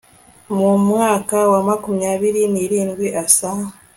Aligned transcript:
mu 0.57 0.71
mwaka 0.87 1.37
wa 1.51 1.59
makumyabiri 1.69 2.41
n 2.53 2.55
irindwi 2.65 3.07
asa 3.23 3.51